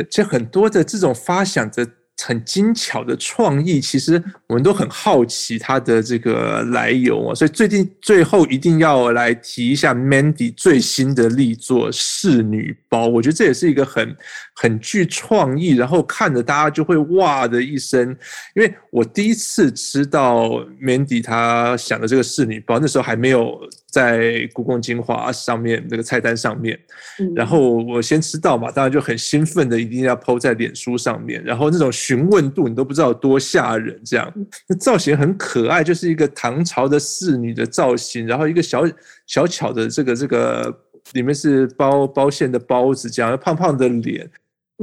[0.08, 1.84] 这很多的这种发想的
[2.24, 7.34] 很精巧的创意，其实我们都很好奇它的这个来由啊。
[7.34, 14.16] 所以最近最后一定要来提一下 Mandy 最新的力作侍女包，我觉得这也是一个很
[14.54, 18.16] 很具创意，然后看着大家就会哇的一声。
[18.54, 20.48] 因为我第一次知道
[20.82, 23.58] Mandy 他想的这个侍女包，那时候还没有
[23.91, 26.78] 在故宫精华上面那个菜单上面，
[27.34, 34.30] 然后我先知道嘛，当然就很兴奋的一定要 po 在脸书上面，然后那种询问度你都不知道多吓人，这样。
[34.66, 38.84] 那造型很可爱，就是一个唐朝的侍女的造型，然后一个小
[39.26, 40.80] 小巧的这个这个
[41.14, 44.30] 里面是包包馅的包子，这样胖胖的脸，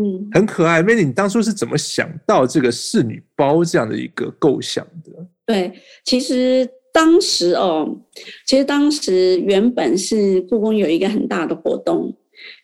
[0.02, 0.82] 嗯，很可爱。
[0.82, 5.28] Mandy，你当初是怎么想到这个侍女包这样的一个构想的？
[5.46, 5.72] 对，
[6.04, 8.00] 其实当时哦，
[8.48, 12.16] 其实当时原本是故宫有一个很大的活动，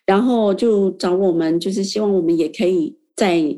[0.06, 3.56] 然后就找我们，就是希望我们也可以在。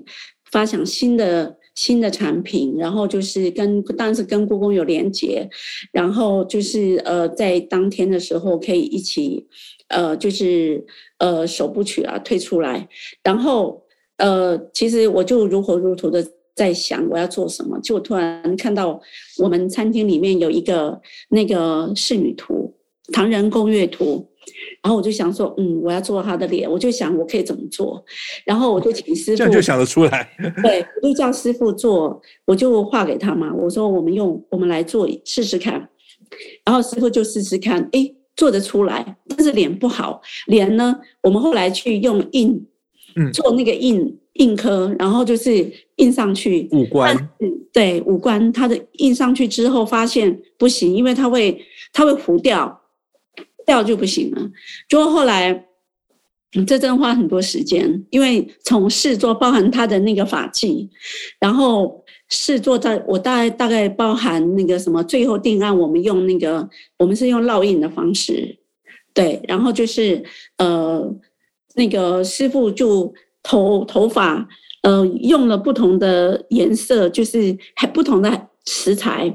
[0.52, 5.48] 发想新的新的产品，然后就是跟当时跟故宫有连接，
[5.90, 9.44] 然后就是呃在当天的时候可以一起
[9.88, 10.86] 呃就是
[11.18, 12.88] 呃首部曲啊推出来，
[13.24, 13.82] 然后
[14.18, 16.24] 呃其实我就如火如荼的
[16.54, 19.00] 在想我要做什么，就突然看到
[19.38, 22.74] 我们餐厅里面有一个那个仕女图，
[23.12, 24.28] 唐人宫乐图。
[24.82, 28.04] 然后我就想说，嗯，我要做他的脸，我就想我可以怎么做，
[28.44, 30.28] 然后我就请师傅，这样就想得出来，
[30.62, 35.88] 对，我就叫师傅做，我就画给他嘛，我说我们用我们来做试试看，
[36.62, 42.66] 然后师傅就试试看，哎，做得出来，但是脸不好，脸呢，我们后来去用印，
[43.16, 46.68] 嗯，做那个印印刻，然后就是印上去。
[46.72, 52.80] 五官，嗯，对，五官，它的印上去之后发现不行，因为它会它会糊掉。
[53.66, 54.50] 掉就不行了，
[54.86, 55.64] 就后来，
[56.66, 60.86] 这真的花很多时间，因为从试做包含他的那个发髻，
[61.40, 66.68] 然后试做在我大概大概包含那个什么，最后定案我们用那个
[66.98, 68.54] 我们是用烙印的方式，
[69.14, 70.22] 对，然后就是
[70.58, 71.10] 呃
[71.74, 73.10] 那个师傅就
[73.44, 74.48] 头头发
[74.82, 79.32] 呃用了不同的颜色，就是还不同的食材。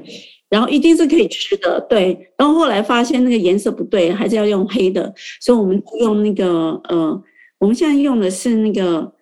[0.50, 2.32] 然后一定是可以吃的，对。
[2.36, 7.24] 然后后来发现那个颜色不对，还是要用黑的，所以我们用那个呃，
[7.60, 9.14] 我们现在用的是那个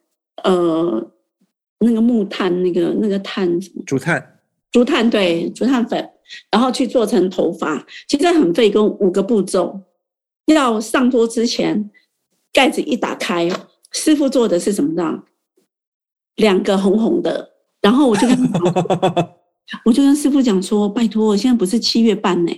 [0.46, 1.12] 呃
[1.80, 3.84] 那个木炭，那个那个炭什么？
[3.86, 4.40] 竹炭。
[4.72, 6.10] 竹炭对，竹炭粉，
[6.50, 9.82] 然后去做成头发，其实很费工，五个步骤。
[10.46, 11.92] 要上桌之前，
[12.54, 13.50] 盖子一打开，
[13.92, 15.24] 师傅做的是什么呢？
[16.36, 17.50] 两个红红的，
[17.82, 18.28] 然后我就。
[19.84, 22.54] 我就跟师傅讲说：“拜托，我现在不是七月半呢，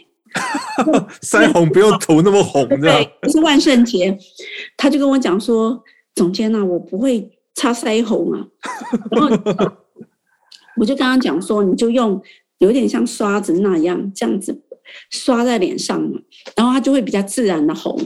[1.24, 4.16] 腮红不用涂那么红的。”对，不是万圣节。
[4.78, 8.46] 他就跟我讲说：“总监呐，我不会擦腮红啊。”
[9.10, 9.36] 然后
[10.80, 12.22] 我就跟他讲说：“你就用
[12.60, 14.62] 有点像刷子那样，这样子
[15.10, 16.20] 刷在脸上嘛，
[16.56, 18.00] 然后它就会比较自然的红。”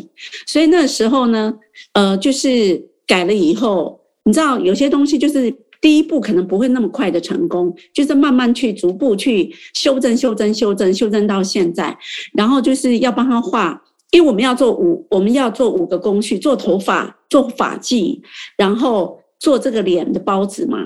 [0.48, 1.54] 所以那时候呢，
[1.92, 5.54] 呃，就是改了以后，你知道有些东西就是。
[5.84, 11.94] 第一步可能不会那么快的成功，就是慢慢去逐步去修正、修正、修正、修正到现在，
[12.32, 18.18] 然后就是要帮他画，因为我们要做五，我们要做五个工序：做头发、做发髻，
[18.56, 20.78] 然后做这个脸的包子嘛，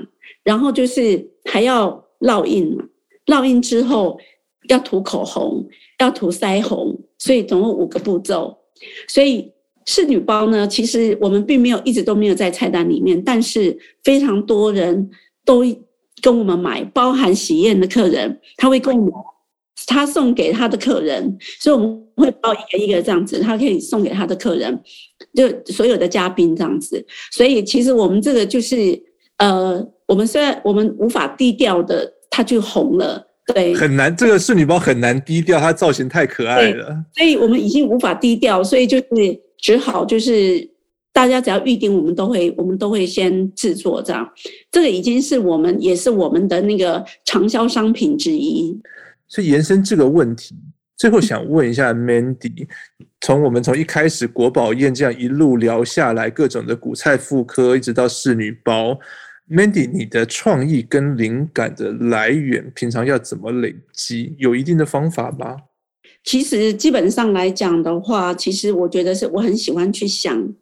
[0.44, 2.84] 然后就是还要烙印嘛，
[3.28, 4.18] 烙印之后
[4.68, 5.64] 要涂口红，
[6.00, 8.58] 要涂腮红，所以总共五个步骤，
[9.08, 9.52] 所以。
[9.88, 15.10] 侍女包呢，其实我们并没有一直都没有在菜单里面，但是非常多人
[15.46, 15.64] 都
[16.22, 19.14] 跟我们买，包含喜宴的客人，他会跟我们，
[19.88, 24.78] 他送给他的客人，所以我们会包一个一个这样子，他可以送给他的客人，
[25.34, 27.04] 就所有的嘉宾这样子。
[27.32, 29.02] 所以其实我们这个就是，
[29.38, 39.06] 呃，我们虽然我们无法低调的，它就红了，对，很难，这个侍女包很难低调，它造型太可爱了，所以我们已经无法低调，所以就是。
[39.58, 40.70] 只好就是
[41.12, 44.30] 大家只要预定，我们都会我们都会先制作这样。
[44.72, 48.80] 这个已经是我们也是我们的那个畅销商品之一。
[49.28, 50.56] 所以延伸这个问题，
[50.96, 52.68] 最后想问一下 Mandy，
[53.20, 58.98] 从我们从一开始国宝宴这样一路聊下来，各种的古菜复刻，一直到侍女包
[59.50, 64.36] ，Mandy，你的创意跟灵感的来源，平常要怎么累积？
[64.38, 65.58] 有一定的方法吗？
[66.28, 70.54] 其实基本上来讲的话，其实我觉得是我很喜欢去想，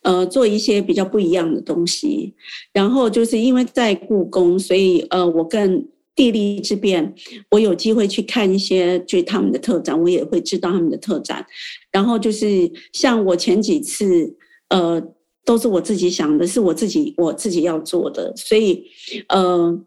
[0.00, 2.32] 呃，做一些比较不一样的东西。
[2.72, 5.86] 然后就是因为在故宫，所以呃，我更
[6.16, 7.14] 地利之便，
[7.50, 11.44] 我有机会去看一些就他们的特展，我也会知道他们的特展。
[11.92, 14.34] 然后就是像我前几次
[14.70, 15.02] 呃
[15.44, 18.32] 都是我自己想的，是我自己我自己要做的。
[18.34, 18.86] 所以，
[19.28, 19.78] 呃，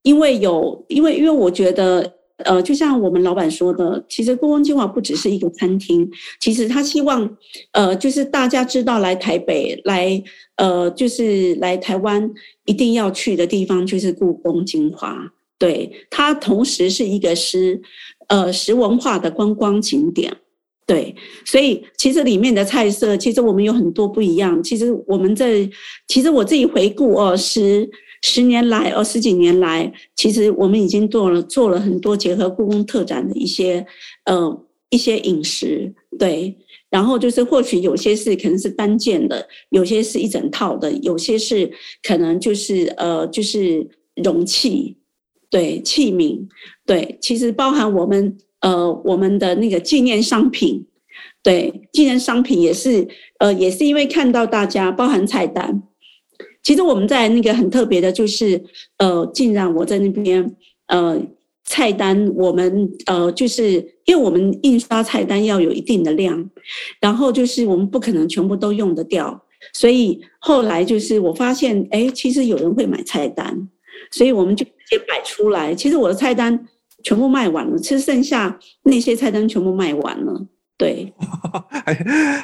[0.00, 6.08] 因为有，因为因为我觉得，呃，就像我们老板说的，其实故宫精华不只是一个餐厅，
[6.40, 7.28] 其实他希望，
[7.72, 10.22] 呃，就是大家知道来台北来，
[10.56, 12.30] 呃，就是来台湾
[12.64, 15.32] 一定要去的地方就是故宫精华。
[15.58, 17.80] 对，它同时是一个食，
[18.28, 20.36] 呃，食文化的观光景点。
[20.86, 21.14] 对，
[21.44, 24.62] 所以其实里面的菜色，其实我们有很多不一样。
[24.62, 25.68] 其实我们这，
[26.06, 27.86] 其实我自己回顾哦，十
[28.22, 33.86] 十年来哦，十几年来，其实我们已经做了做了很多结合故宫特展的一些，
[34.24, 35.94] 呃，一些饮食。
[36.18, 36.56] 对，
[36.90, 41.70] 然后就是或许有些是可能是单件的，有些是一整套的，有些是
[42.02, 44.96] 可能就是呃，就是容器。
[45.50, 46.46] 对，器皿，
[46.84, 50.84] 对，其实包含我们呃我们的那个纪念商品，
[51.42, 53.08] 对，纪念商品也是
[53.38, 55.82] 呃也是因为看到大家包含菜单，
[56.62, 58.62] 其实我们在那个很特别的就是
[58.98, 60.54] 呃，竟然我在那边
[60.88, 61.20] 呃
[61.64, 63.72] 菜单我们呃就是
[64.04, 66.50] 因为我们印刷菜单要有一定的量，
[67.00, 73.68] 然后就是我们不可能全部都用得掉，所以后来就是我发现哎，其实有人会买菜单。
[74.12, 75.74] 所以我们就直接摆出来。
[75.74, 76.58] 其实我的菜单
[77.02, 80.46] 全部卖完了，其实剩下那些菜单全部卖完了。
[80.78, 81.12] 对，
[81.84, 81.94] 还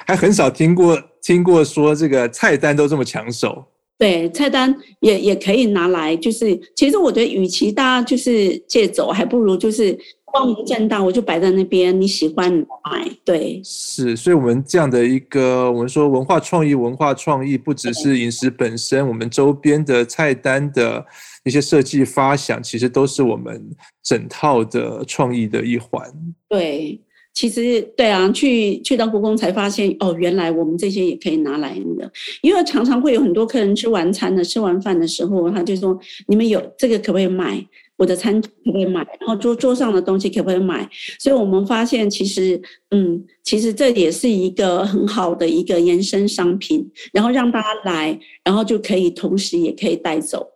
[0.05, 3.65] 还很少听过听过说这个菜单都这么抢手。
[3.99, 13.09] 对，菜单也也可以拿来，就是其实我觉得，与其大家就是借走，还不如就是光明正大，我就摆在那边，你喜欢你买。
[13.24, 21.05] 对，是，所以我们这样的一个，我们说文化创意，文化创意不只是饮食本身，我们周边的菜单的。
[21.47, 23.62] 一些设计发想，其实都是我们
[24.03, 26.11] 整套的创意的一环。
[26.49, 26.99] 对，
[27.35, 32.11] 其实对啊，去去到故宫才发现，哦，原来我们这些也可以拿来的。
[32.43, 37.66] 因为常常会有很多客人吃完餐的，吃完饭的时候，他就说：“你们有这个可不可以买？
[37.97, 39.01] 我的餐可不可以买？
[39.18, 42.61] 然后桌桌上的东西可不可以买？”所以我们发现，其实，
[42.93, 50.47] 嗯，其实这也是一个很好的一个延伸商品，然后让大家来，然后就可以同时也可以带走。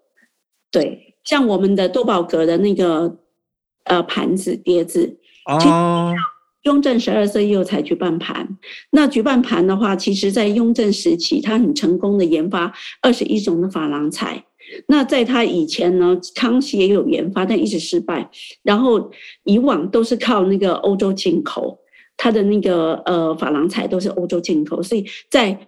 [0.70, 3.18] 对，像我们的多宝格的那个
[3.84, 6.14] 呃盘子碟子啊，
[6.68, 8.46] 雍正十二岁又才举办盘。
[8.90, 14.44] 那举办盘的话，其实在雍正时期，他很成功的研发二十一种的珐琅彩。
[14.86, 18.30] 那在他以前呢，康熙也有研发，但一直失败。
[18.62, 19.10] 然后
[19.44, 21.78] 以往都是靠那个欧洲进口，
[22.18, 25.58] 他的那个呃珐琅彩都是欧洲进口，所以在。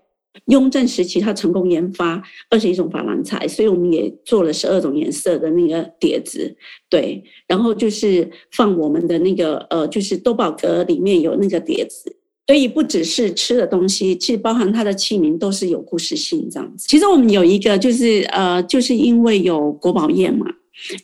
[0.46, 6.56] 雍正时期，他成功研发二十一种珐琅彩，所以我们也做了十二种颜色的那个碟子，
[6.88, 12.16] 对，然后就是放我们的那个呃，就是多宝格里面有那个碟子，
[12.46, 16.86] 所以不只是吃的东西，其实包含它的器皿都是有故事性这样子。
[16.88, 20.46] 其实我们有一个就是呃，就是因为有国宝宴嘛。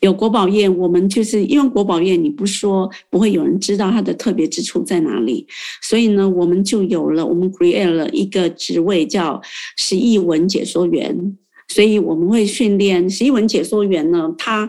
[0.00, 5.46] 有国宝宴，我们就是因为国宝宴，你不说不会有人知道它的特别之处在哪里，
[5.82, 9.40] 所以呢，我们就有了，我们 create 了一个职位叫
[9.76, 11.36] 十亿文解说员，
[11.68, 14.68] 所以我们会训练十亿文解说员呢，他。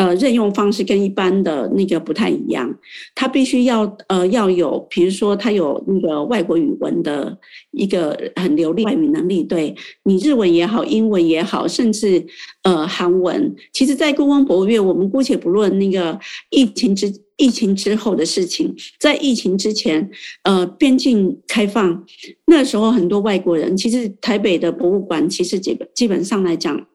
[0.00, 2.74] 呃，任用方式跟一般的那个不太一样，
[3.14, 7.36] 他必须要呃要有，比如说他有那个外国语文的
[7.72, 9.74] 一个很流利外语能力，对
[10.04, 12.24] 你日文也好，英文也好，甚至
[12.62, 13.54] 呃韩文。
[13.74, 20.10] 其实，在故宫博物院，我们姑且不论那个疫情之疫情之后的事情，在疫情之前，
[20.44, 22.02] 呃，边境开放
[22.46, 26.86] 那时候，很多外国人，其实台北的博物馆其实基本基本上来讲，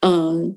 [0.00, 0.50] 呃。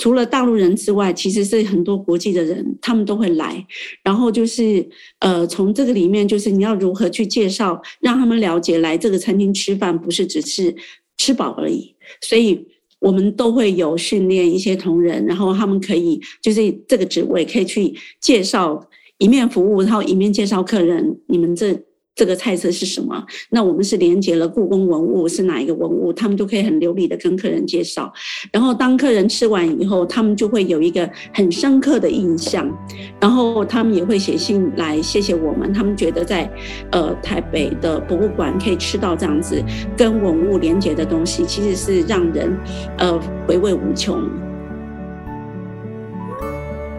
[0.00, 3.62] 除了大陆人之外，其实是很多国际的人，他们都会来。
[4.02, 4.88] 然后就是，
[5.18, 10.74] 呃，从这个里面，就是你要如何去介绍，让他们了解来这个餐厅吃饭不是只是
[11.18, 11.94] 吃饱而已。
[12.22, 12.66] 所以
[12.98, 18.82] 我们都会有训练一些同仁，然后他们可以就是这个职位可以去介绍，
[19.18, 21.78] 一面服务，然后一面介绍客人，你们这。
[22.20, 23.24] 这个菜色是什么？
[23.48, 26.12] 那我们是连接了故宫文物是哪一个文物？
[26.12, 28.12] 他们都可以很流利的跟客人介绍。
[28.52, 32.70] 然后当客人吃完以后，他们就会有一个很深刻的印象。
[33.18, 35.72] 然后他们也会写信来谢谢我们。
[35.72, 36.46] 他们觉得在
[36.92, 39.58] 呃台北的博物馆可以吃到这样子
[39.96, 42.54] 跟文物连接的东西，其实是让人
[42.98, 43.18] 呃
[43.48, 44.22] 回味无穷。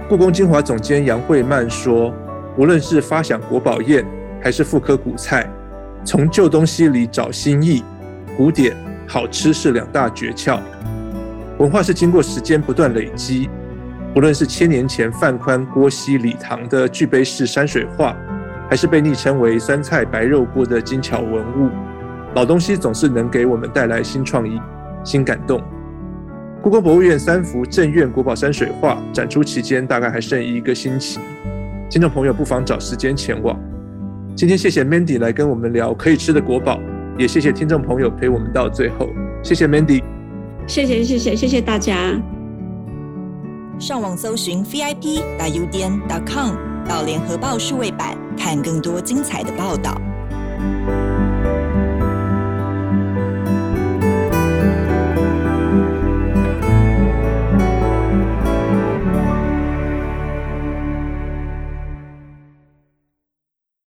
[0.10, 2.12] 故宫精华总监杨惠曼说
[2.58, 4.04] ：“无论是发想国宝宴。”
[4.44, 5.48] 还是复刻古菜，
[6.04, 7.84] 从旧东西里找新意，
[8.36, 8.76] 古典
[9.08, 10.60] 好吃是两大诀窍。
[11.60, 13.48] 文化是经过时间不断累积，
[14.16, 18.18] 无论是千年前范宽、郭熙、李唐的巨碑式山水画，
[18.68, 21.70] 还是被昵称为酸菜白肉锅的精巧文物，
[22.34, 24.60] 老东西总是能给我们带来新创意、
[25.04, 25.62] 新感动。
[26.64, 31.20] 故宫博物院三幅镇院国宝山水画展出期间大概还剩一个星期，
[31.92, 33.60] 听众朋友不妨找时间前往。
[34.36, 36.80] 今天谢谢 Mandy 来跟我们聊可以吃的国宝，
[37.18, 39.10] 也谢谢听众朋友陪我们到最后，
[39.44, 40.02] 谢谢 Mandy，
[40.66, 42.20] 谢谢谢谢谢谢大家。
[43.78, 46.56] 上网搜寻 vip.udn.com
[46.88, 50.00] 到联合报数位版看更多精彩的报道。